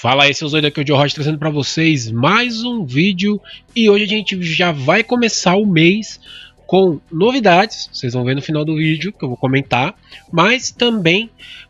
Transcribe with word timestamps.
Fala 0.00 0.24
aí, 0.24 0.32
seus 0.32 0.52
doidos, 0.52 0.68
aqui 0.68 0.78
é 0.78 0.84
o 0.84 0.86
Joe 0.86 0.96
Rocha 0.96 1.16
trazendo 1.16 1.38
para 1.38 1.50
vocês 1.50 2.08
mais 2.08 2.62
um 2.62 2.84
vídeo 2.84 3.40
e 3.74 3.90
hoje 3.90 4.04
a 4.04 4.06
gente 4.06 4.40
já 4.44 4.70
vai 4.70 5.02
começar 5.02 5.56
o 5.56 5.66
mês 5.66 6.20
com 6.68 7.00
novidades, 7.10 7.90
vocês 7.92 8.12
vão 8.12 8.22
ver 8.22 8.36
no 8.36 8.40
final 8.40 8.64
do 8.64 8.76
vídeo 8.76 9.12
que 9.12 9.24
eu 9.24 9.28
vou 9.28 9.36
comentar, 9.36 9.96
mas 10.30 10.70
também 10.70 11.24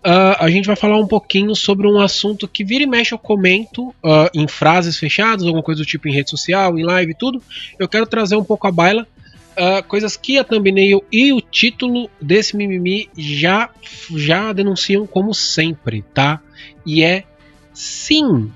uh, 0.05 0.37
a 0.41 0.51
gente 0.51 0.67
vai 0.67 0.77
falar 0.77 0.99
um 0.99 1.07
pouquinho 1.07 1.55
sobre 1.55 1.89
um 1.89 1.99
assunto 1.99 2.47
que 2.47 2.63
vira 2.63 2.85
e 2.85 2.87
mexe 2.87 3.15
eu 3.15 3.19
comento 3.19 3.89
uh, 3.89 4.29
em 4.35 4.47
frases 4.47 4.99
fechadas, 4.99 5.47
alguma 5.47 5.63
coisa 5.63 5.81
do 5.81 5.87
tipo 5.87 6.07
em 6.07 6.13
rede 6.13 6.29
social, 6.29 6.79
em 6.79 6.85
live, 6.85 7.15
tudo. 7.15 7.43
Eu 7.79 7.89
quero 7.89 8.05
trazer 8.05 8.37
um 8.37 8.45
pouco 8.45 8.67
a 8.67 8.71
baila, 8.71 9.07
uh, 9.57 9.83
coisas 9.85 10.19
que 10.19 10.39
a 10.39 10.45
thumbnail 10.45 11.03
e 11.11 11.33
o 11.33 11.41
título 11.41 12.11
desse 12.21 12.55
mimimi 12.55 13.09
já, 13.17 13.71
já 14.15 14.53
denunciam 14.53 15.07
como 15.07 15.33
sempre, 15.33 16.05
tá? 16.13 16.43
E 16.85 17.03
é 17.03 17.25
Sim, 17.79 18.51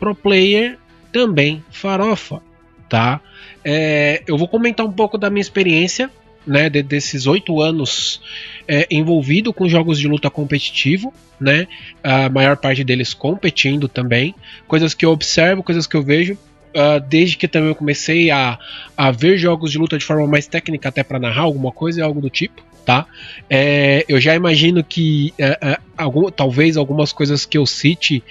pro 0.00 0.16
player 0.16 0.76
também 1.12 1.62
farofa, 1.70 2.42
tá? 2.88 3.20
É, 3.64 4.20
eu 4.26 4.36
vou 4.36 4.48
comentar 4.48 4.84
um 4.84 4.90
pouco 4.90 5.16
da 5.16 5.30
minha 5.30 5.40
experiência, 5.40 6.10
né, 6.44 6.68
de, 6.68 6.82
desses 6.82 7.28
oito 7.28 7.60
anos 7.62 8.20
é, 8.66 8.84
envolvido 8.90 9.52
com 9.52 9.68
jogos 9.68 9.96
de 9.96 10.08
luta 10.08 10.28
competitivo, 10.28 11.14
né? 11.40 11.68
A 12.02 12.28
maior 12.28 12.56
parte 12.56 12.82
deles 12.82 13.14
competindo 13.14 13.86
também, 13.86 14.34
coisas 14.66 14.92
que 14.92 15.06
eu 15.06 15.12
observo, 15.12 15.62
coisas 15.62 15.86
que 15.86 15.96
eu 15.96 16.02
vejo. 16.02 16.36
Uh, 16.74 16.98
desde 17.08 17.36
que 17.36 17.46
também 17.46 17.68
eu 17.68 17.74
comecei 17.74 18.32
a, 18.32 18.58
a 18.96 19.12
ver 19.12 19.38
jogos 19.38 19.70
de 19.70 19.78
luta 19.78 19.96
de 19.96 20.04
forma 20.04 20.26
mais 20.26 20.48
técnica, 20.48 20.88
até 20.88 21.04
para 21.04 21.20
narrar 21.20 21.42
alguma 21.42 21.70
coisa, 21.70 22.04
algo 22.04 22.20
do 22.20 22.28
tipo 22.28 22.62
tá? 22.84 23.06
É, 23.48 24.04
eu 24.08 24.20
já 24.20 24.34
imagino 24.34 24.84
que 24.84 25.32
é, 25.38 25.58
é, 25.60 25.78
algum, 25.96 26.30
talvez 26.30 26.76
algumas 26.76 27.12
coisas 27.12 27.46
que 27.46 27.56
eu 27.56 27.66
cite, 27.66 28.22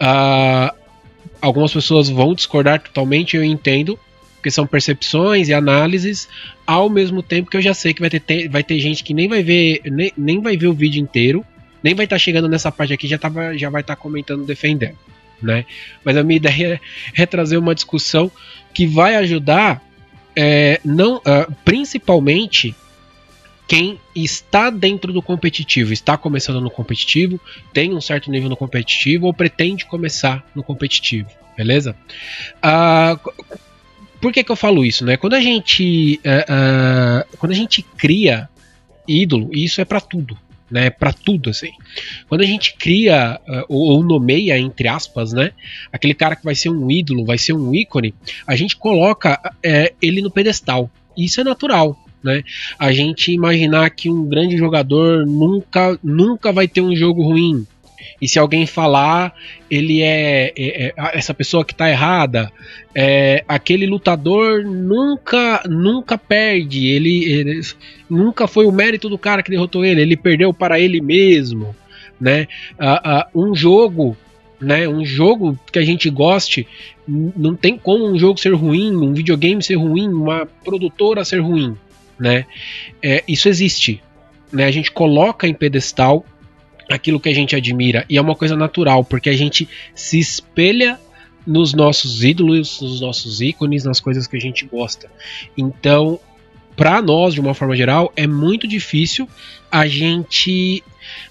uh, 0.00 0.74
algumas 1.40 1.72
pessoas 1.72 2.08
vão 2.08 2.34
discordar 2.34 2.80
totalmente, 2.80 3.36
eu 3.36 3.44
entendo, 3.44 3.98
porque 4.36 4.50
são 4.50 4.66
percepções 4.66 5.48
e 5.48 5.54
análises, 5.54 6.28
ao 6.66 6.88
mesmo 6.88 7.22
tempo 7.22 7.50
que 7.50 7.56
eu 7.56 7.62
já 7.62 7.74
sei 7.74 7.92
que 7.92 8.00
vai 8.00 8.10
ter, 8.10 8.48
vai 8.48 8.62
ter 8.62 8.78
gente 8.80 9.04
que 9.04 9.12
nem 9.12 9.28
vai 9.28 9.42
ver, 9.42 9.82
nem, 9.84 10.12
nem 10.16 10.40
vai 10.40 10.56
ver 10.56 10.68
o 10.68 10.74
vídeo 10.74 11.00
inteiro, 11.00 11.44
nem 11.82 11.94
vai 11.94 12.06
estar 12.06 12.16
tá 12.16 12.20
chegando 12.20 12.48
nessa 12.48 12.72
parte 12.72 12.92
aqui, 12.92 13.06
já, 13.06 13.18
tava, 13.18 13.56
já 13.56 13.68
vai 13.68 13.82
estar 13.82 13.96
tá 13.96 14.00
comentando, 14.00 14.44
defendendo, 14.44 14.96
né? 15.42 15.64
Mas 16.04 16.16
a 16.16 16.22
minha 16.22 16.36
ideia 16.36 16.80
é, 17.16 17.26
trazer 17.26 17.56
uma 17.56 17.74
discussão 17.74 18.30
que 18.72 18.86
vai 18.86 19.16
ajudar, 19.16 19.82
é, 20.36 20.80
não, 20.84 21.16
uh, 21.16 21.52
principalmente 21.64 22.74
quem 23.66 24.00
está 24.14 24.70
dentro 24.70 25.12
do 25.12 25.20
competitivo, 25.20 25.92
está 25.92 26.16
começando 26.16 26.60
no 26.60 26.70
competitivo, 26.70 27.38
tem 27.72 27.94
um 27.94 28.00
certo 28.00 28.30
nível 28.30 28.48
no 28.48 28.56
competitivo 28.56 29.26
ou 29.26 29.34
pretende 29.34 29.84
começar 29.84 30.42
no 30.54 30.62
competitivo, 30.62 31.28
beleza? 31.56 31.94
Uh, 32.64 33.32
por 34.20 34.32
que, 34.32 34.42
que 34.42 34.50
eu 34.50 34.56
falo 34.56 34.84
isso, 34.84 35.04
né? 35.04 35.16
Quando 35.16 35.34
a 35.34 35.40
gente, 35.40 36.18
uh, 36.24 37.36
quando 37.36 37.52
a 37.52 37.54
gente 37.54 37.82
cria 37.82 38.48
ídolo, 39.06 39.50
e 39.52 39.64
isso 39.64 39.80
é 39.80 39.84
para 39.84 40.00
tudo, 40.00 40.36
né? 40.70 40.90
Para 40.90 41.12
tudo 41.12 41.50
assim. 41.50 41.70
Quando 42.28 42.42
a 42.42 42.46
gente 42.46 42.74
cria 42.76 43.40
uh, 43.48 43.64
ou, 43.68 44.02
nomeia 44.02 44.58
entre 44.58 44.88
aspas, 44.88 45.32
né? 45.32 45.52
Aquele 45.92 46.14
cara 46.14 46.36
que 46.36 46.44
vai 46.44 46.54
ser 46.54 46.70
um 46.70 46.90
ídolo, 46.90 47.24
vai 47.24 47.38
ser 47.38 47.52
um 47.52 47.74
ícone, 47.74 48.14
a 48.46 48.56
gente 48.56 48.76
coloca 48.76 49.40
uh, 49.44 49.96
ele 50.00 50.22
no 50.22 50.30
pedestal. 50.30 50.90
Isso 51.16 51.40
é 51.40 51.44
natural 51.44 51.98
né? 52.22 52.42
A 52.78 52.92
gente 52.92 53.32
imaginar 53.32 53.90
que 53.90 54.10
um 54.10 54.26
grande 54.26 54.56
jogador 54.56 55.26
nunca, 55.26 55.98
nunca 56.02 56.52
vai 56.52 56.66
ter 56.66 56.80
um 56.80 56.94
jogo 56.94 57.22
ruim. 57.22 57.66
E 58.20 58.28
se 58.28 58.38
alguém 58.38 58.66
falar, 58.66 59.34
ele 59.70 60.02
é, 60.02 60.52
é, 60.56 60.86
é 60.86 60.94
essa 61.12 61.32
pessoa 61.34 61.64
que 61.64 61.72
está 61.72 61.88
errada. 61.88 62.52
É, 62.94 63.44
aquele 63.46 63.86
lutador 63.86 64.64
nunca 64.64 65.62
nunca 65.68 66.16
perde. 66.16 66.86
Ele, 66.86 67.24
ele, 67.24 67.60
nunca 68.08 68.46
foi 68.46 68.66
o 68.66 68.72
mérito 68.72 69.08
do 69.08 69.18
cara 69.18 69.42
que 69.42 69.50
derrotou 69.50 69.84
ele. 69.84 70.00
Ele 70.00 70.16
perdeu 70.16 70.52
para 70.52 70.80
ele 70.80 71.00
mesmo, 71.00 71.74
né? 72.20 72.46
Um 73.34 73.54
jogo 73.54 74.16
né? 74.60 74.88
Um 74.88 75.04
jogo 75.04 75.56
que 75.70 75.78
a 75.78 75.84
gente 75.84 76.10
goste, 76.10 76.66
não 77.06 77.54
tem 77.54 77.78
como 77.78 78.10
um 78.10 78.18
jogo 78.18 78.40
ser 78.40 78.54
ruim, 78.54 78.96
um 78.96 79.14
videogame 79.14 79.62
ser 79.62 79.76
ruim, 79.76 80.08
uma 80.08 80.46
produtora 80.64 81.24
ser 81.24 81.38
ruim 81.38 81.76
né? 82.18 82.46
É, 83.02 83.22
isso 83.28 83.48
existe, 83.48 84.02
né? 84.52 84.64
A 84.64 84.70
gente 84.70 84.90
coloca 84.90 85.46
em 85.46 85.54
pedestal 85.54 86.24
aquilo 86.88 87.20
que 87.20 87.28
a 87.28 87.34
gente 87.34 87.54
admira 87.54 88.04
e 88.08 88.16
é 88.16 88.20
uma 88.20 88.34
coisa 88.34 88.56
natural 88.56 89.04
porque 89.04 89.28
a 89.28 89.36
gente 89.36 89.68
se 89.94 90.18
espelha 90.18 90.98
nos 91.46 91.72
nossos 91.72 92.22
ídolos, 92.22 92.80
nos 92.80 93.00
nossos 93.00 93.40
ícones, 93.40 93.84
nas 93.84 94.00
coisas 94.00 94.26
que 94.26 94.36
a 94.36 94.40
gente 94.40 94.66
gosta. 94.66 95.10
Então, 95.56 96.20
para 96.76 97.00
nós, 97.00 97.34
de 97.34 97.40
uma 97.40 97.54
forma 97.54 97.74
geral, 97.74 98.12
é 98.14 98.26
muito 98.26 98.68
difícil 98.68 99.28
a 99.70 99.86
gente 99.86 100.82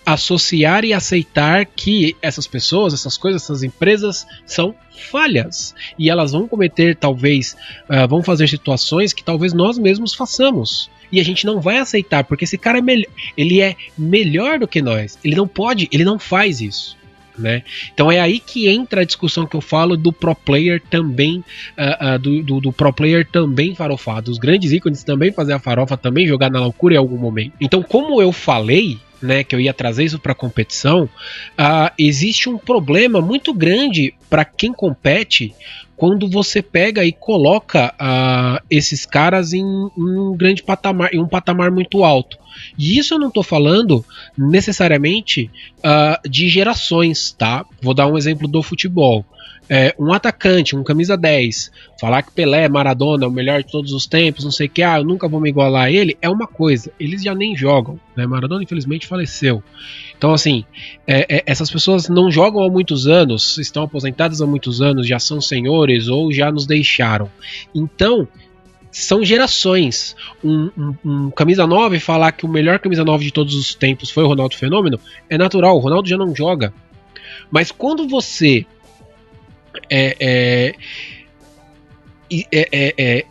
associar 0.05 0.85
e 0.85 0.93
aceitar 0.93 1.65
que 1.65 2.15
essas 2.21 2.47
pessoas, 2.47 2.93
essas 2.93 3.17
coisas, 3.17 3.43
essas 3.43 3.63
empresas 3.63 4.25
são 4.45 4.75
falhas 4.97 5.75
e 5.97 6.09
elas 6.09 6.31
vão 6.31 6.47
cometer, 6.47 6.95
talvez, 6.95 7.55
uh, 7.89 8.07
vão 8.07 8.23
fazer 8.23 8.47
situações 8.47 9.13
que 9.13 9.23
talvez 9.23 9.53
nós 9.53 9.77
mesmos 9.77 10.13
façamos. 10.13 10.89
E 11.11 11.19
a 11.19 11.23
gente 11.23 11.45
não 11.45 11.61
vai 11.61 11.77
aceitar, 11.77 12.23
porque 12.25 12.43
esse 12.43 12.57
cara 12.57 12.79
é 12.79 12.81
melhor, 12.81 13.11
ele 13.37 13.61
é 13.61 13.75
melhor 13.97 14.59
do 14.59 14.67
que 14.67 14.81
nós. 14.81 15.17
Ele 15.23 15.35
não 15.35 15.47
pode, 15.47 15.87
ele 15.91 16.03
não 16.03 16.19
faz 16.19 16.59
isso. 16.59 16.97
Né? 17.37 17.61
Então 17.93 18.11
é 18.11 18.19
aí 18.19 18.39
que 18.39 18.67
entra 18.67 19.01
a 19.01 19.05
discussão 19.05 19.45
que 19.45 19.55
eu 19.55 19.61
falo 19.61 19.95
do 19.95 20.11
pro 20.11 20.33
player 20.33 20.81
também, 20.89 21.43
uh, 21.77 22.15
uh, 22.15 22.19
do, 22.19 22.41
do, 22.41 22.59
do, 22.59 22.73
pro 22.73 22.91
player 22.91 23.27
também 23.29 23.75
farofado, 23.75 24.31
os 24.31 24.39
grandes 24.39 24.71
ícones 24.71 25.03
também 25.03 25.31
fazer 25.31 25.53
a 25.53 25.59
farofa, 25.59 25.95
também 25.95 26.25
jogar 26.25 26.49
na 26.49 26.59
loucura 26.59 26.95
em 26.95 26.97
algum 26.97 27.17
momento. 27.17 27.53
Então, 27.61 27.83
como 27.83 28.19
eu 28.19 28.31
falei, 28.31 28.97
né, 29.21 29.43
que 29.43 29.55
eu 29.55 29.59
ia 29.59 29.73
trazer 29.73 30.03
isso 30.03 30.19
para 30.19 30.35
competição, 30.35 31.03
uh, 31.03 31.91
existe 31.97 32.49
um 32.49 32.57
problema 32.57 33.21
muito 33.21 33.53
grande 33.53 34.13
para 34.29 34.45
quem 34.45 34.71
compete 34.71 35.55
quando 35.95 36.29
você 36.29 36.61
pega 36.61 37.03
e 37.03 37.11
coloca 37.11 37.93
uh, 37.99 38.63
esses 38.69 39.05
caras 39.05 39.51
em, 39.51 39.61
em, 39.61 39.91
um 39.97 40.37
grande 40.37 40.61
patamar, 40.61 41.13
em 41.13 41.19
um 41.19 41.27
patamar 41.27 41.71
muito 41.71 42.03
alto. 42.03 42.37
E 42.77 42.97
isso 42.97 43.13
eu 43.13 43.19
não 43.19 43.27
estou 43.27 43.43
falando 43.43 44.03
necessariamente 44.37 45.49
uh, 45.79 46.29
de 46.29 46.49
gerações, 46.49 47.31
tá? 47.31 47.65
Vou 47.81 47.93
dar 47.93 48.07
um 48.07 48.17
exemplo 48.17 48.47
do 48.47 48.61
futebol 48.63 49.25
é, 49.69 49.93
um 49.99 50.13
atacante, 50.13 50.75
um 50.75 50.83
camisa 50.83 51.17
10, 51.17 51.71
falar 51.99 52.21
que 52.23 52.31
Pelé, 52.31 52.69
Maradona 52.69 53.27
o 53.27 53.31
melhor 53.31 53.61
de 53.63 53.69
todos 53.69 53.91
os 53.91 54.05
tempos, 54.05 54.43
não 54.43 54.51
sei 54.51 54.67
o 54.67 54.69
que, 54.69 54.81
ah, 54.81 54.99
eu 54.99 55.03
nunca 55.03 55.27
vou 55.27 55.39
me 55.39 55.49
igualar 55.49 55.85
a 55.85 55.91
ele, 55.91 56.17
é 56.21 56.29
uma 56.29 56.47
coisa. 56.47 56.91
Eles 56.99 57.21
já 57.21 57.35
nem 57.35 57.55
jogam, 57.55 57.99
né? 58.15 58.25
Maradona 58.25 58.63
infelizmente 58.63 59.07
faleceu. 59.07 59.61
Então, 60.17 60.33
assim, 60.33 60.65
é, 61.05 61.37
é, 61.37 61.43
essas 61.45 61.69
pessoas 61.69 62.07
não 62.07 62.31
jogam 62.31 62.63
há 62.63 62.69
muitos 62.69 63.07
anos, 63.07 63.57
estão 63.57 63.83
aposentadas 63.83 64.41
há 64.41 64.47
muitos 64.47 64.81
anos, 64.81 65.07
já 65.07 65.19
são 65.19 65.41
senhores 65.41 66.07
ou 66.07 66.31
já 66.31 66.51
nos 66.51 66.65
deixaram. 66.65 67.29
Então, 67.75 68.27
são 69.03 69.23
gerações. 69.23 70.15
Um, 70.43 70.71
um, 70.77 70.95
um, 71.05 71.31
camisa 71.31 71.67
9 71.67 71.99
falar 71.99 72.31
que 72.31 72.45
o 72.45 72.49
melhor 72.49 72.79
camisa 72.79 73.03
9 73.03 73.25
de 73.25 73.31
todos 73.31 73.53
os 73.55 73.75
tempos 73.75 74.09
foi 74.09 74.23
o 74.23 74.27
Ronaldo 74.27 74.55
Fenômeno 74.55 74.99
é 75.29 75.37
natural, 75.37 75.75
o 75.75 75.79
Ronaldo 75.79 76.09
já 76.09 76.17
não 76.17 76.35
joga. 76.35 76.73
Mas 77.51 77.71
quando 77.71 78.07
você 78.07 78.65
é, 79.89 80.15
é, 80.19 80.75
é, 82.51 82.69
é, 82.71 82.93
é, 82.97 83.25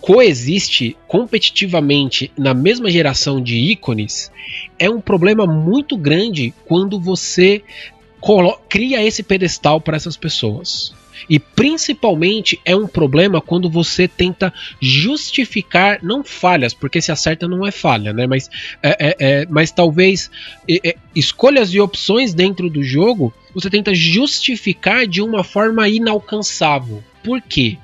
coexiste 0.00 0.96
competitivamente 1.06 2.32
na 2.36 2.54
mesma 2.54 2.90
geração 2.90 3.40
de 3.40 3.56
ícones, 3.56 4.32
é 4.78 4.88
um 4.88 5.00
problema 5.00 5.46
muito 5.46 5.96
grande 5.96 6.54
quando 6.64 6.98
você 6.98 7.62
cria 8.68 9.04
esse 9.04 9.22
pedestal 9.22 9.80
para 9.80 9.96
essas 9.96 10.16
pessoas. 10.16 10.94
E 11.28 11.38
principalmente 11.38 12.60
é 12.64 12.74
um 12.74 12.86
problema 12.86 13.40
quando 13.40 13.70
você 13.70 14.06
tenta 14.06 14.52
justificar, 14.80 15.98
não 16.02 16.22
falhas, 16.22 16.74
porque 16.74 17.00
se 17.00 17.12
acerta 17.12 17.48
não 17.48 17.66
é 17.66 17.70
falha, 17.70 18.12
né? 18.12 18.26
Mas, 18.26 18.50
é, 18.82 18.90
é, 18.98 19.16
é 19.18 19.46
mas 19.46 19.70
talvez 19.70 20.30
é, 20.68 20.90
é, 20.90 20.96
escolhas 21.14 21.72
e 21.72 21.80
opções 21.80 22.34
dentro 22.34 22.68
do 22.68 22.82
jogo 22.82 23.32
você 23.54 23.70
tenta 23.70 23.94
justificar 23.94 25.06
de 25.06 25.22
uma 25.22 25.42
forma 25.42 25.88
inalcançável. 25.88 27.02
Por 27.24 27.40
quê? 27.40 27.78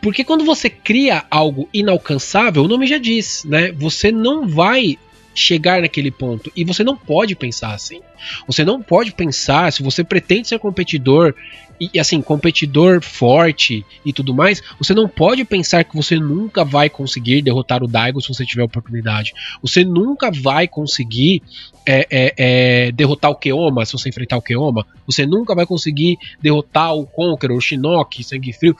Porque 0.00 0.22
quando 0.22 0.44
você 0.44 0.68
cria 0.70 1.24
algo 1.30 1.68
inalcançável, 1.72 2.62
o 2.62 2.68
nome 2.68 2.86
já 2.86 2.98
diz, 2.98 3.44
né? 3.44 3.72
Você 3.72 4.12
não 4.12 4.46
vai 4.46 4.98
chegar 5.38 5.80
naquele 5.80 6.10
ponto. 6.10 6.50
E 6.54 6.64
você 6.64 6.82
não 6.84 6.96
pode 6.96 7.34
pensar 7.34 7.74
assim. 7.74 8.00
Você 8.46 8.64
não 8.64 8.82
pode 8.82 9.12
pensar, 9.12 9.72
se 9.72 9.82
você 9.82 10.02
pretende 10.02 10.48
ser 10.48 10.58
competidor, 10.58 11.34
e 11.80 11.98
assim, 11.98 12.20
competidor 12.20 13.00
forte 13.02 13.86
e 14.04 14.12
tudo 14.12 14.34
mais, 14.34 14.60
você 14.78 14.92
não 14.92 15.08
pode 15.08 15.44
pensar 15.44 15.84
que 15.84 15.96
você 15.96 16.16
nunca 16.16 16.64
vai 16.64 16.90
conseguir 16.90 17.40
derrotar 17.40 17.82
o 17.82 17.86
Daigo 17.86 18.20
se 18.20 18.28
você 18.28 18.44
tiver 18.44 18.64
oportunidade. 18.64 19.32
Você 19.62 19.84
nunca 19.84 20.30
vai 20.30 20.66
conseguir 20.66 21.42
é, 21.86 22.06
é, 22.10 22.34
é, 22.36 22.92
derrotar 22.92 23.30
o 23.30 23.36
Keoma 23.36 23.86
se 23.86 23.92
você 23.92 24.08
enfrentar 24.08 24.36
o 24.36 24.42
Keoma. 24.42 24.84
Você 25.06 25.24
nunca 25.24 25.54
vai 25.54 25.66
conseguir 25.66 26.18
derrotar 26.42 26.94
o 26.94 27.06
Conqueror, 27.06 27.56
o 27.56 27.60
Shinnok, 27.60 28.24
Sangue 28.24 28.52
Frio. 28.52 28.76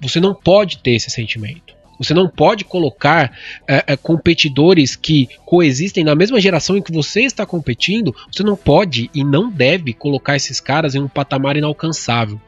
Você 0.00 0.18
não 0.18 0.34
pode 0.34 0.78
ter 0.78 0.92
esse 0.92 1.10
sentimento. 1.10 1.71
Você 1.98 2.14
não 2.14 2.28
pode 2.28 2.64
colocar 2.64 3.36
é, 3.68 3.84
é, 3.86 3.96
competidores 3.96 4.96
que 4.96 5.28
coexistem 5.44 6.04
na 6.04 6.14
mesma 6.14 6.40
geração 6.40 6.76
em 6.76 6.82
que 6.82 6.92
você 6.92 7.22
está 7.22 7.46
competindo. 7.46 8.14
Você 8.30 8.42
não 8.42 8.56
pode 8.56 9.10
e 9.14 9.22
não 9.22 9.50
deve 9.50 9.92
colocar 9.92 10.36
esses 10.36 10.60
caras 10.60 10.94
em 10.94 11.00
um 11.00 11.08
patamar 11.08 11.56
inalcançável. 11.56 12.40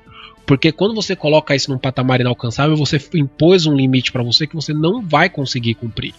Porque 0.47 0.73
quando 0.73 0.95
você 0.95 1.17
coloca 1.17 1.55
isso 1.55 1.71
num 1.71 1.79
patamar 1.79 2.21
inalcançável, 2.21 2.77
você 2.77 3.01
impôs 3.15 3.67
um 3.67 3.75
limite 3.75 4.13
para 4.13 4.23
você 4.23 4.47
que 4.47 4.55
você 4.55 4.75
não 4.75 5.01
vai 5.01 5.31
conseguir 5.31 5.75
cumprir. 5.75 6.15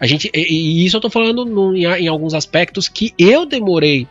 A 0.00 0.06
gente, 0.06 0.30
e, 0.34 0.82
e 0.82 0.86
isso 0.86 0.96
eu 0.96 1.00
tô 1.00 1.10
falando 1.10 1.44
no, 1.44 1.76
em, 1.76 1.84
em 1.84 2.08
alguns 2.08 2.34
aspectos 2.34 2.88
que 2.88 3.12
eu 3.18 3.44
demorei 3.44 4.08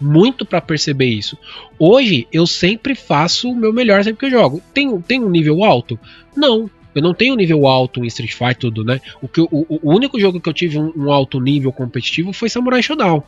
muito 0.00 0.44
para 0.44 0.60
perceber 0.60 1.06
isso. 1.06 1.38
Hoje 1.78 2.26
eu 2.32 2.46
sempre 2.46 2.94
faço 2.94 3.50
o 3.50 3.56
meu 3.56 3.72
melhor 3.72 4.02
sempre 4.04 4.20
que 4.20 4.26
eu 4.26 4.38
jogo. 4.38 4.62
Tem, 4.72 5.00
tem 5.00 5.22
um 5.22 5.30
nível 5.30 5.64
alto? 5.64 5.98
Não. 6.36 6.70
Eu 6.98 7.02
não 7.02 7.14
tenho 7.14 7.36
nível 7.36 7.66
alto 7.66 8.04
em 8.04 8.06
Street 8.06 8.32
Fighter, 8.32 8.56
tudo, 8.56 8.84
né? 8.84 9.00
O, 9.22 9.28
que, 9.28 9.40
o, 9.40 9.48
o 9.50 9.94
único 9.94 10.18
jogo 10.18 10.40
que 10.40 10.48
eu 10.48 10.52
tive 10.52 10.78
um, 10.78 10.92
um 10.96 11.12
alto 11.12 11.40
nível 11.40 11.72
competitivo 11.72 12.32
foi 12.32 12.48
Samurai 12.48 12.82
Shodown. 12.82 13.22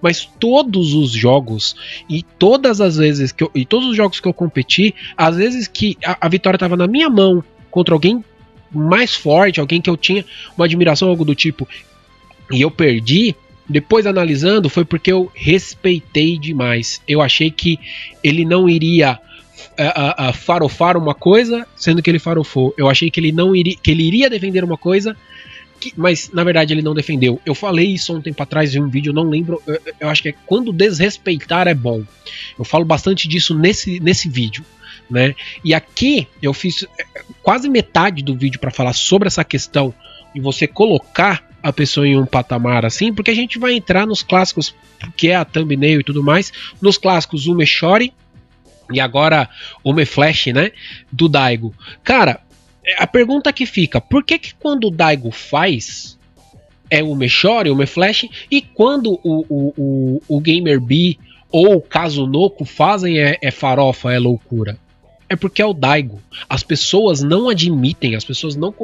Mas 0.00 0.24
todos 0.24 0.94
os 0.94 1.12
jogos 1.12 1.76
e 2.08 2.22
todas 2.22 2.80
as 2.80 2.96
vezes 2.96 3.30
que 3.30 3.44
eu, 3.44 3.50
e 3.54 3.64
todos 3.64 3.88
os 3.88 3.96
jogos 3.96 4.18
que 4.18 4.26
eu 4.26 4.34
competi, 4.34 4.94
às 5.16 5.36
vezes 5.36 5.68
que 5.68 5.96
a, 6.04 6.16
a 6.20 6.28
vitória 6.28 6.56
estava 6.56 6.76
na 6.76 6.86
minha 6.86 7.08
mão 7.08 7.42
contra 7.70 7.94
alguém 7.94 8.24
mais 8.70 9.14
forte, 9.14 9.60
alguém 9.60 9.80
que 9.80 9.90
eu 9.90 9.96
tinha 9.96 10.24
uma 10.56 10.64
admiração, 10.64 11.08
algo 11.08 11.24
do 11.24 11.34
tipo, 11.34 11.68
e 12.50 12.60
eu 12.60 12.70
perdi, 12.70 13.34
depois 13.68 14.06
analisando, 14.06 14.68
foi 14.68 14.84
porque 14.84 15.12
eu 15.12 15.30
respeitei 15.34 16.38
demais. 16.38 17.00
Eu 17.06 17.22
achei 17.22 17.50
que 17.50 17.78
ele 18.22 18.44
não 18.44 18.68
iria 18.68 19.18
a, 19.76 20.28
a, 20.28 20.32
farofar 20.32 20.96
uma 20.96 21.14
coisa, 21.14 21.66
sendo 21.76 22.02
que 22.02 22.10
ele 22.10 22.18
farofou. 22.18 22.74
Eu 22.76 22.88
achei 22.88 23.10
que 23.10 23.20
ele 23.20 23.32
não 23.32 23.54
iria, 23.54 23.76
que 23.76 23.90
ele 23.90 24.02
iria 24.02 24.30
defender 24.30 24.64
uma 24.64 24.76
coisa, 24.76 25.16
que, 25.80 25.92
mas 25.96 26.30
na 26.32 26.44
verdade 26.44 26.72
ele 26.72 26.82
não 26.82 26.94
defendeu. 26.94 27.40
Eu 27.44 27.54
falei 27.54 27.86
isso 27.88 28.14
um 28.14 28.20
tempo 28.20 28.42
atrás 28.42 28.74
em 28.74 28.80
um 28.80 28.88
vídeo, 28.88 29.12
não 29.12 29.28
lembro. 29.28 29.62
Eu, 29.66 29.80
eu, 30.00 30.08
acho 30.08 30.22
que 30.22 30.30
é 30.30 30.34
quando 30.46 30.72
desrespeitar 30.72 31.66
é 31.66 31.74
bom. 31.74 32.04
Eu 32.58 32.64
falo 32.64 32.84
bastante 32.84 33.26
disso 33.28 33.56
nesse, 33.58 33.98
nesse 34.00 34.28
vídeo. 34.28 34.64
Né? 35.10 35.34
E 35.64 35.74
aqui 35.74 36.26
eu 36.40 36.54
fiz 36.54 36.84
é, 36.98 37.22
quase 37.42 37.68
metade 37.68 38.22
do 38.22 38.36
vídeo 38.36 38.60
para 38.60 38.70
falar 38.70 38.92
sobre 38.92 39.26
essa 39.26 39.44
questão 39.44 39.92
de 40.34 40.40
você 40.40 40.66
colocar 40.66 41.46
a 41.62 41.72
pessoa 41.72 42.08
em 42.08 42.16
um 42.16 42.26
patamar 42.26 42.84
assim, 42.84 43.12
porque 43.12 43.30
a 43.30 43.34
gente 43.34 43.58
vai 43.58 43.74
entrar 43.74 44.06
nos 44.06 44.22
clássicos, 44.22 44.74
que 45.16 45.28
é 45.28 45.36
a 45.36 45.44
thumbnail 45.44 46.00
e 46.00 46.04
tudo 46.04 46.22
mais, 46.22 46.52
nos 46.80 46.98
clássicos 46.98 47.46
Ume 47.46 47.66
Shori 47.66 48.12
e 48.92 49.00
agora 49.00 49.48
o 49.82 49.94
Flash, 50.06 50.46
né? 50.46 50.72
Do 51.10 51.28
Daigo. 51.28 51.74
Cara, 52.02 52.40
a 52.98 53.06
pergunta 53.06 53.52
que 53.52 53.66
fica: 53.66 54.00
por 54.00 54.24
que, 54.24 54.38
que 54.38 54.54
quando 54.54 54.88
o 54.88 54.90
Daigo 54.90 55.30
faz 55.30 56.18
é 56.90 57.02
o 57.02 57.14
Mechore, 57.14 57.70
o 57.70 57.86
Flash, 57.86 58.28
e 58.50 58.60
quando 58.60 59.18
o, 59.22 59.46
o, 59.48 59.74
o, 59.76 60.22
o 60.28 60.40
Gamer 60.40 60.80
B 60.80 61.16
ou 61.50 61.76
o 61.76 61.80
Kazunoko 61.80 62.64
fazem 62.64 63.18
é, 63.18 63.38
é 63.40 63.50
farofa, 63.50 64.12
é 64.12 64.18
loucura? 64.18 64.78
É 65.28 65.34
porque 65.34 65.62
é 65.62 65.66
o 65.66 65.72
Daigo. 65.72 66.20
As 66.46 66.62
pessoas 66.62 67.22
não 67.22 67.48
admitem, 67.48 68.14
as 68.14 68.24
pessoas 68.24 68.54
não, 68.54 68.74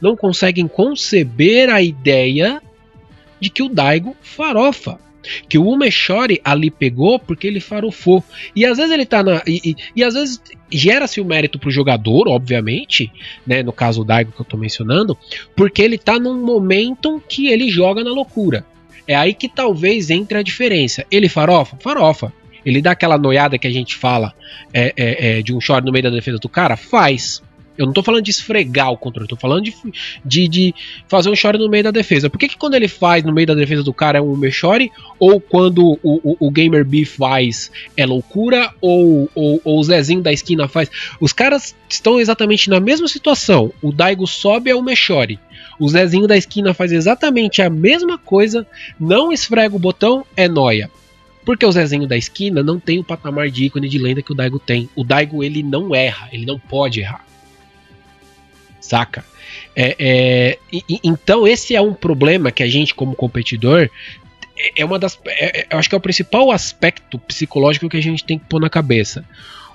não 0.00 0.16
conseguem 0.16 0.66
conceber 0.66 1.68
a 1.68 1.82
ideia 1.82 2.62
de 3.38 3.50
que 3.50 3.62
o 3.62 3.68
Daigo 3.68 4.16
farofa 4.22 4.98
que 5.48 5.58
o 5.58 5.66
Umeshori 5.68 6.40
ali 6.44 6.70
pegou 6.70 7.18
porque 7.18 7.46
ele 7.46 7.60
farofou. 7.60 8.22
E 8.54 8.64
às 8.64 8.76
vezes 8.76 8.92
ele 8.92 9.06
tá 9.06 9.22
na. 9.22 9.42
E, 9.46 9.60
e, 9.64 9.76
e 9.96 10.04
às 10.04 10.14
vezes 10.14 10.40
gera-se 10.70 11.20
o 11.20 11.24
mérito 11.24 11.58
pro 11.58 11.70
jogador, 11.70 12.28
obviamente, 12.28 13.10
né? 13.46 13.62
No 13.62 13.72
caso 13.72 14.00
do 14.00 14.06
Daigo 14.06 14.32
que 14.32 14.40
eu 14.40 14.46
tô 14.46 14.56
mencionando, 14.56 15.16
porque 15.56 15.82
ele 15.82 15.98
tá 15.98 16.18
num 16.18 16.44
momento 16.44 17.22
que 17.28 17.48
ele 17.48 17.70
joga 17.70 18.04
na 18.04 18.10
loucura. 18.10 18.64
É 19.06 19.14
aí 19.14 19.32
que 19.32 19.48
talvez 19.48 20.10
entre 20.10 20.38
a 20.38 20.42
diferença. 20.42 21.04
Ele 21.10 21.28
farofa? 21.28 21.76
Farofa. 21.80 22.32
Ele 22.64 22.82
dá 22.82 22.90
aquela 22.90 23.16
noiada 23.16 23.56
que 23.56 23.66
a 23.66 23.70
gente 23.70 23.96
fala 23.96 24.34
é, 24.74 24.92
é, 24.96 25.38
é, 25.38 25.42
de 25.42 25.54
um 25.54 25.60
short 25.60 25.86
no 25.86 25.92
meio 25.92 26.02
da 26.02 26.10
defesa 26.10 26.38
do 26.38 26.48
cara? 26.48 26.76
Faz. 26.76 27.42
Eu 27.78 27.86
não 27.86 27.92
tô 27.92 28.02
falando 28.02 28.24
de 28.24 28.32
esfregar 28.32 28.90
o 28.90 28.96
controle, 28.98 29.28
tô 29.28 29.36
falando 29.36 29.62
de, 29.62 29.72
de, 30.24 30.48
de 30.48 30.74
fazer 31.06 31.30
um 31.30 31.36
chore 31.36 31.58
no 31.58 31.68
meio 31.68 31.84
da 31.84 31.92
defesa. 31.92 32.28
Por 32.28 32.36
que, 32.36 32.48
que 32.48 32.56
quando 32.56 32.74
ele 32.74 32.88
faz 32.88 33.22
no 33.22 33.32
meio 33.32 33.46
da 33.46 33.54
defesa 33.54 33.84
do 33.84 33.94
cara 33.94 34.18
é 34.18 34.20
um 34.20 34.50
chore, 34.50 34.90
ou 35.16 35.40
quando 35.40 35.96
o, 36.02 36.20
o, 36.24 36.36
o 36.40 36.50
Gamer 36.50 36.84
B 36.84 37.04
faz 37.04 37.70
é 37.96 38.04
loucura, 38.04 38.74
ou, 38.80 39.30
ou, 39.32 39.60
ou, 39.62 39.78
o 39.78 39.84
Zezinho 39.84 40.20
da 40.20 40.32
esquina 40.32 40.66
faz. 40.66 40.90
Os 41.20 41.32
caras 41.32 41.76
estão 41.88 42.18
exatamente 42.18 42.68
na 42.68 42.80
mesma 42.80 43.06
situação. 43.06 43.72
O 43.80 43.92
Daigo 43.92 44.26
sobe 44.26 44.70
é 44.70 44.74
o 44.74 44.82
Mechore. 44.82 45.38
O 45.78 45.88
Zezinho 45.88 46.26
da 46.26 46.36
esquina 46.36 46.74
faz 46.74 46.90
exatamente 46.90 47.62
a 47.62 47.70
mesma 47.70 48.18
coisa, 48.18 48.66
não 48.98 49.30
esfrega 49.30 49.76
o 49.76 49.78
botão, 49.78 50.26
é 50.36 50.48
noia. 50.48 50.90
Porque 51.44 51.64
o 51.64 51.70
Zezinho 51.70 52.08
da 52.08 52.16
esquina 52.16 52.60
não 52.60 52.80
tem 52.80 52.98
o 52.98 53.04
patamar 53.04 53.48
de 53.50 53.66
ícone 53.66 53.88
de 53.88 53.98
lenda 53.98 54.20
que 54.20 54.32
o 54.32 54.34
Daigo 54.34 54.58
tem. 54.58 54.88
O 54.96 55.04
Daigo 55.04 55.44
ele 55.44 55.62
não 55.62 55.94
erra, 55.94 56.28
ele 56.32 56.44
não 56.44 56.58
pode 56.58 57.00
errar 57.00 57.27
saca? 58.88 59.24
É, 59.76 59.96
é, 59.98 60.58
e, 60.72 61.00
então 61.04 61.46
esse 61.46 61.74
é 61.74 61.80
um 61.80 61.94
problema 61.94 62.50
que 62.50 62.62
a 62.62 62.66
gente 62.66 62.94
como 62.94 63.14
competidor 63.14 63.88
é, 64.58 64.82
é 64.82 64.84
uma 64.84 64.98
das, 64.98 65.18
é, 65.26 65.60
é, 65.60 65.66
eu 65.70 65.78
acho 65.78 65.88
que 65.88 65.94
é 65.94 65.98
o 65.98 66.00
principal 66.00 66.50
aspecto 66.50 67.18
psicológico 67.18 67.88
que 67.88 67.96
a 67.96 68.02
gente 68.02 68.24
tem 68.24 68.38
que 68.38 68.46
pôr 68.46 68.60
na 68.60 68.68
cabeça. 68.68 69.24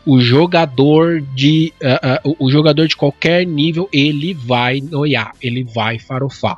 O 0.06 0.20
jogador 0.20 1.22
de 1.22 1.74
uh, 1.82 2.30
uh, 2.30 2.36
o 2.38 2.52
jogador 2.52 2.88
de 2.88 2.96
qualquer 2.98 3.46
nível 3.46 3.88
ele 3.94 4.34
vai 4.34 4.82
noiar, 4.82 5.32
ele 5.42 5.64
vai 5.64 5.98
farofar. 5.98 6.58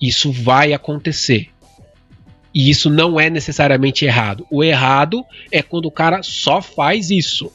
Isso 0.00 0.30
vai 0.30 0.72
acontecer. 0.72 1.48
E 2.54 2.70
isso 2.70 2.88
não 2.88 3.18
é 3.18 3.28
necessariamente 3.28 4.04
errado. 4.04 4.46
O 4.48 4.62
errado 4.62 5.24
é 5.50 5.60
quando 5.60 5.86
o 5.86 5.90
cara 5.90 6.22
só 6.22 6.62
faz 6.62 7.10
isso. 7.10 7.52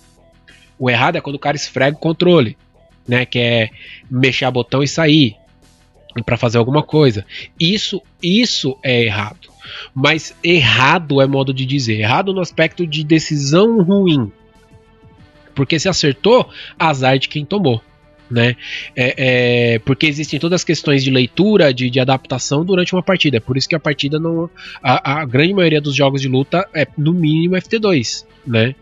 O 0.78 0.90
errado 0.90 1.16
é 1.16 1.22
quando 1.22 1.38
o 1.38 1.40
cara 1.40 1.56
esfrega 1.56 1.96
o 1.96 2.00
controle 2.00 2.58
né? 3.12 3.26
Que 3.26 3.40
é 3.40 3.70
mexer 4.10 4.46
a 4.46 4.52
botão 4.52 4.82
e 4.82 4.88
sair 4.88 5.36
para 6.26 6.38
fazer 6.38 6.58
alguma 6.58 6.82
coisa. 6.82 7.26
Isso, 7.60 8.02
isso 8.24 8.78
é 8.82 9.04
errado. 9.04 9.50
Mas 9.94 10.34
errado 10.42 11.22
é 11.22 11.28
modo 11.28 11.54
de 11.54 11.66
dizer. 11.66 12.00
Errado 12.00 12.34
no 12.34 12.40
aspecto 12.40 12.88
de 12.88 13.04
decisão 13.04 13.84
ruim. 13.84 14.32
Porque 15.54 15.78
se 15.78 15.90
acertou, 15.90 16.50
azar 16.80 17.20
de 17.20 17.28
quem 17.28 17.44
tomou. 17.44 17.82
Né? 18.30 18.56
É, 18.96 19.74
é, 19.74 19.80
porque 19.80 20.06
existem 20.06 20.40
todas 20.40 20.62
as 20.62 20.64
questões 20.64 21.04
de 21.04 21.12
leitura, 21.12 21.74
de, 21.74 21.90
de, 21.90 22.00
adaptação 22.00 22.64
durante 22.64 22.96
uma 22.96 23.04
partida. 23.04 23.38
É 23.38 23.40
por 23.42 23.58
isso 23.58 23.68
que 23.68 23.76
a 23.76 23.80
partida 23.80 24.22
não. 24.22 24.50
A, 24.82 25.20
a, 25.20 25.26
grande 25.26 25.54
maioria 25.54 25.82
dos 25.82 25.94
jogos 25.94 26.22
de 26.22 26.30
luta 26.30 26.66
é 26.74 26.88
no 26.98 27.12
mínimo 27.12 27.56
FT2. 27.56 28.26
Né? 28.48 28.74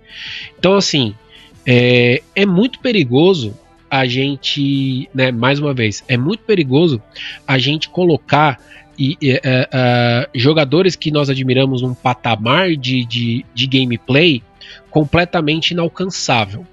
Então, 0.60 0.76
assim, 0.76 1.16
é, 1.66 2.22
é 2.36 2.46
muito 2.46 2.80
perigoso 2.80 3.58
a 3.90 4.06
gente, 4.06 5.10
né, 5.14 5.32
mais 5.32 5.60
uma 5.60 5.74
vez, 5.74 6.04
é 6.08 6.18
muito 6.18 6.44
perigoso 6.44 7.02
a 7.48 7.58
gente 7.58 7.90
colocar 7.90 8.60
e, 8.98 9.18
e, 9.22 9.34
uh, 9.34 9.38
uh, 9.38 10.30
jogadores 10.36 10.96
que 10.96 11.10
nós 11.10 11.30
admiramos 11.30 11.82
num 11.82 11.94
patamar 11.94 12.76
de, 12.76 13.06
de, 13.06 13.46
de 13.54 13.66
gameplay 13.66 14.44
completamente 14.90 15.72
inalcançável, 15.72 16.68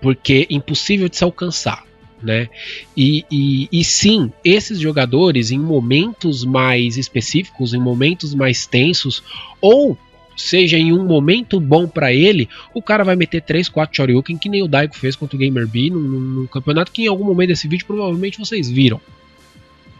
porque 0.00 0.46
impossível 0.50 1.08
de 1.08 1.16
se 1.16 1.24
alcançar. 1.24 1.82
Né? 2.22 2.48
E, 2.96 3.24
e, 3.30 3.68
e, 3.70 3.84
sim, 3.84 4.32
esses 4.42 4.78
jogadores 4.78 5.50
em 5.50 5.58
momentos 5.58 6.42
mais 6.42 6.96
específicos, 6.96 7.74
em 7.74 7.80
momentos 7.80 8.34
mais 8.34 8.66
tensos, 8.66 9.22
ou 9.60 9.98
seja 10.36 10.76
em 10.76 10.92
um 10.92 11.04
momento 11.04 11.60
bom 11.60 11.86
para 11.86 12.12
ele, 12.12 12.48
o 12.72 12.82
cara 12.82 13.04
vai 13.04 13.16
meter 13.16 13.42
3, 13.42 13.68
4 13.68 13.96
Shoryuken, 13.96 14.36
que 14.36 14.48
nem 14.48 14.62
o 14.62 14.68
Daigo 14.68 14.94
fez 14.94 15.16
contra 15.16 15.36
o 15.36 15.38
Gamer 15.38 15.66
B 15.66 15.90
no, 15.90 16.48
campeonato, 16.48 16.92
que 16.92 17.02
em 17.02 17.06
algum 17.06 17.24
momento 17.24 17.48
desse 17.48 17.68
vídeo 17.68 17.86
provavelmente 17.86 18.38
vocês 18.38 18.68
viram. 18.68 19.00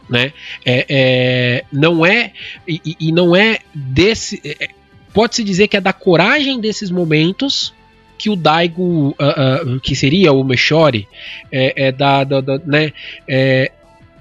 Né? 0.08 0.32
É, 0.64 0.86
é 0.88 1.64
não 1.72 2.04
é 2.04 2.32
e, 2.68 2.96
e, 3.00 3.10
não 3.10 3.34
é 3.34 3.60
desse 3.74 4.38
é, 4.44 4.64
é, 4.64 4.68
pode 5.14 5.36
se 5.36 5.42
dizer 5.42 5.66
que 5.66 5.78
é 5.78 5.80
da 5.80 5.94
coragem 5.94 6.60
desses 6.60 6.90
momentos 6.90 7.72
que 8.18 8.28
o 8.28 8.36
Daigo 8.36 9.16
uh, 9.18 9.74
uh, 9.76 9.80
que 9.80 9.96
seria 9.96 10.30
o 10.30 10.44
Meshori 10.44 11.08
é, 11.50 11.86
é 11.86 11.92
da, 11.92 12.22
da, 12.22 12.42
da 12.42 12.58
né 12.58 12.92
é, 13.26 13.72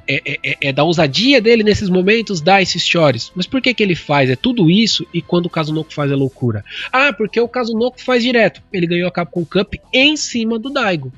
é, 0.08 0.22
é, 0.26 0.40
é, 0.44 0.58
é, 0.62 0.74
da 0.74 0.84
ousadia 0.84 1.42
dele 1.42 1.64
nesses 1.64 1.90
momentos 1.90 2.42
dar 2.42 2.62
esses 2.62 2.86
chores. 2.86 3.32
Mas 3.36 3.48
por 3.48 3.62
que, 3.62 3.74
que 3.74 3.82
ele 3.82 3.96
faz? 3.96 4.30
É 4.30 4.36
tudo 4.36 4.70
isso 4.70 5.06
e 5.14 5.22
quando 5.22 5.46
o 5.46 5.50
Kazunoko 5.50 5.94
faz 5.94 6.12
é 6.12 6.16
loucura. 6.16 6.64
Ah, 6.92 7.14
porque 7.14 7.40
o 7.40 7.48
Kazunoko 7.48 8.02
faz 8.02 8.24
direto. 8.24 8.62
Ele 8.72 8.88
ganhou 8.88 9.08
a 9.08 9.12
Capcom 9.12 9.46
Cup 9.46 9.76
em 9.94 10.18
cima 10.18 10.60
do 10.60 10.70
Daigo. 10.70 11.12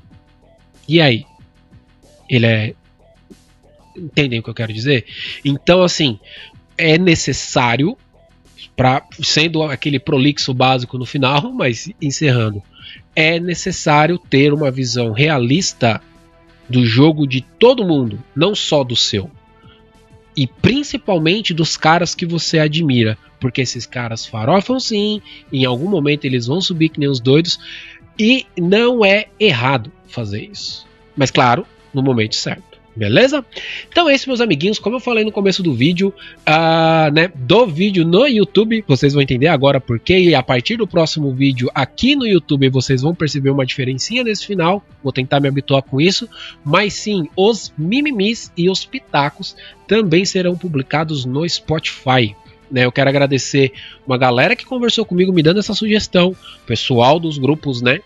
E 0.87 1.01
aí? 1.01 1.25
Ele 2.29 2.45
é. 2.45 2.73
Entendem 3.95 4.39
o 4.39 4.43
que 4.43 4.49
eu 4.49 4.53
quero 4.53 4.73
dizer? 4.73 5.05
Então, 5.43 5.81
assim, 5.81 6.19
é 6.77 6.97
necessário, 6.97 7.97
pra, 8.75 9.03
sendo 9.23 9.63
aquele 9.63 9.99
prolixo 9.99 10.53
básico 10.53 10.97
no 10.97 11.05
final, 11.05 11.51
mas 11.53 11.89
encerrando, 12.01 12.61
é 13.15 13.39
necessário 13.39 14.19
ter 14.19 14.53
uma 14.53 14.69
visão 14.69 15.11
realista 15.11 16.01
do 16.69 16.85
jogo 16.85 17.27
de 17.27 17.41
todo 17.41 17.85
mundo, 17.85 18.19
não 18.35 18.55
só 18.55 18.83
do 18.83 18.95
seu. 18.95 19.29
E 20.35 20.47
principalmente 20.47 21.53
dos 21.53 21.77
caras 21.77 22.13
que 22.13 22.25
você 22.25 22.59
admira. 22.59 23.17
Porque 23.39 23.61
esses 23.61 23.85
caras 23.85 24.25
farofam 24.25 24.79
sim, 24.79 25.21
em 25.51 25.65
algum 25.65 25.89
momento 25.89 26.25
eles 26.25 26.47
vão 26.47 26.59
subir 26.59 26.89
que 26.89 26.99
nem 26.99 27.09
os 27.09 27.19
doidos. 27.19 27.59
E 28.17 28.45
não 28.57 29.05
é 29.05 29.27
errado 29.39 29.91
fazer 30.07 30.49
isso. 30.51 30.85
Mas 31.15 31.31
claro, 31.31 31.65
no 31.93 32.01
momento 32.01 32.35
certo. 32.35 32.74
Beleza? 32.95 33.45
Então, 33.89 34.09
esse, 34.09 34.25
meus 34.25 34.39
amiguinhos, 34.39 34.79
como 34.79 34.95
eu 34.95 34.99
falei 35.01 35.25
no 35.25 35.31
começo 35.31 35.61
do 35.61 35.73
vídeo, 35.73 36.13
uh, 36.47 37.11
né, 37.13 37.29
do 37.35 37.67
vídeo 37.67 38.05
no 38.05 38.25
YouTube, 38.25 38.85
vocês 38.87 39.11
vão 39.13 39.21
entender 39.21 39.47
agora 39.47 39.81
porque, 39.81 40.17
e 40.17 40.33
a 40.33 40.41
partir 40.41 40.77
do 40.77 40.87
próximo 40.87 41.33
vídeo 41.33 41.69
aqui 41.75 42.15
no 42.15 42.25
YouTube, 42.25 42.69
vocês 42.69 43.01
vão 43.01 43.13
perceber 43.13 43.49
uma 43.49 43.65
diferencinha 43.65 44.23
nesse 44.23 44.45
final. 44.45 44.81
Vou 45.03 45.11
tentar 45.11 45.41
me 45.41 45.49
habituar 45.49 45.83
com 45.83 45.99
isso. 45.99 46.29
Mas 46.63 46.93
sim, 46.93 47.27
os 47.35 47.73
mimimis 47.77 48.49
e 48.55 48.69
os 48.69 48.85
pitacos 48.85 49.57
também 49.85 50.23
serão 50.23 50.57
publicados 50.57 51.25
no 51.25 51.47
Spotify. 51.47 52.33
Né, 52.71 52.85
eu 52.85 52.91
quero 52.91 53.09
agradecer 53.09 53.73
uma 54.07 54.17
galera 54.17 54.55
que 54.55 54.65
conversou 54.65 55.05
comigo 55.05 55.33
me 55.33 55.43
dando 55.43 55.59
essa 55.59 55.73
sugestão, 55.73 56.35
pessoal 56.65 57.19
dos 57.19 57.37
grupos, 57.37 57.81
né, 57.81 57.99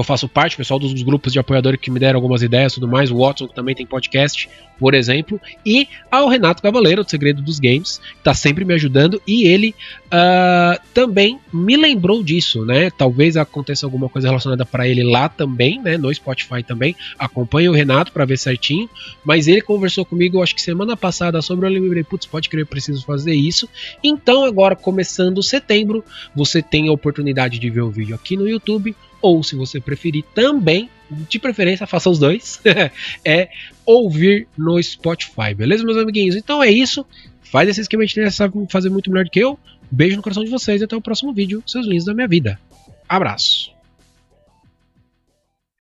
que 0.00 0.02
eu 0.02 0.04
faço 0.04 0.28
parte, 0.28 0.56
pessoal 0.56 0.80
dos 0.80 1.02
grupos 1.02 1.32
de 1.32 1.38
apoiadores 1.38 1.78
que 1.78 1.90
me 1.90 2.00
deram 2.00 2.16
algumas 2.16 2.42
ideias 2.42 2.72
e 2.72 2.74
tudo 2.76 2.88
mais, 2.88 3.10
o 3.10 3.18
Watson 3.18 3.46
que 3.46 3.54
também 3.54 3.74
tem 3.74 3.84
podcast, 3.84 4.48
por 4.80 4.94
exemplo, 4.94 5.38
e 5.64 5.86
ao 6.10 6.26
Renato 6.26 6.62
Cavaleiro, 6.62 7.04
do 7.04 7.10
Segredo 7.10 7.42
dos 7.42 7.60
Games, 7.60 7.98
que 7.98 8.18
está 8.18 8.32
sempre 8.32 8.64
me 8.64 8.72
ajudando, 8.72 9.20
e 9.26 9.46
ele 9.46 9.74
uh, 10.06 10.80
também 10.94 11.38
me 11.52 11.76
lembrou 11.76 12.24
disso, 12.24 12.64
né? 12.64 12.90
Talvez 12.90 13.36
aconteça 13.36 13.84
alguma 13.84 14.08
coisa 14.08 14.28
relacionada 14.28 14.64
para 14.64 14.88
ele 14.88 15.04
lá 15.04 15.28
também, 15.28 15.78
né? 15.82 15.98
No 15.98 16.12
Spotify 16.12 16.62
também. 16.62 16.96
Acompanhe 17.18 17.68
o 17.68 17.72
Renato 17.72 18.10
para 18.10 18.24
ver 18.24 18.38
certinho, 18.38 18.88
mas 19.22 19.46
ele 19.46 19.60
conversou 19.60 20.06
comigo, 20.06 20.42
acho 20.42 20.54
que 20.54 20.62
semana 20.62 20.96
passada, 20.96 21.42
sobre 21.42 21.66
o 21.66 21.68
lembrei, 21.68 22.02
putz, 22.02 22.24
pode 22.24 22.48
crer, 22.48 22.64
preciso 22.64 23.04
fazer 23.04 23.34
isso. 23.34 23.68
Então, 24.02 24.44
agora, 24.44 24.74
começando 24.74 25.42
setembro, 25.42 26.02
você 26.34 26.62
tem 26.62 26.88
a 26.88 26.92
oportunidade 26.92 27.58
de 27.58 27.68
ver 27.68 27.82
o 27.82 27.90
vídeo 27.90 28.14
aqui 28.14 28.34
no 28.34 28.48
YouTube 28.48 28.96
ou 29.20 29.42
se 29.42 29.54
você 29.54 29.80
preferir 29.80 30.24
também, 30.34 30.88
de 31.28 31.38
preferência, 31.38 31.86
faça 31.86 32.10
os 32.10 32.18
dois, 32.18 32.60
é 33.24 33.48
ouvir 33.84 34.46
no 34.56 34.82
Spotify, 34.82 35.54
beleza, 35.54 35.84
meus 35.84 35.98
amiguinhos? 35.98 36.36
Então 36.36 36.62
é 36.62 36.70
isso. 36.70 37.04
Faz 37.42 37.68
esse 37.68 37.80
esquema 37.80 38.06
de 38.06 38.14
trilha, 38.14 38.30
sabe 38.30 38.54
fazer 38.70 38.90
muito 38.90 39.10
melhor 39.10 39.24
do 39.24 39.30
que 39.30 39.40
eu. 39.40 39.58
Beijo 39.90 40.16
no 40.16 40.22
coração 40.22 40.44
de 40.44 40.50
vocês 40.50 40.80
e 40.80 40.84
até 40.84 40.94
o 40.94 41.00
próximo 41.00 41.32
vídeo, 41.32 41.62
seus 41.66 41.86
lindos 41.86 42.04
da 42.04 42.14
minha 42.14 42.28
vida. 42.28 42.60
Abraço. 43.08 43.79